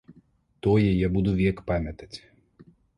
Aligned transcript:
Тое 0.63 0.89
я 1.05 1.11
буду 1.19 1.37
век 1.45 1.63
памятаць. 1.71 2.13